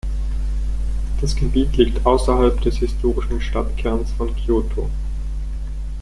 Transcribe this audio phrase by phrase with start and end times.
[1.21, 4.89] Das Gebiet liegt außerhalb des historischen Stadtkerns von Kyoto.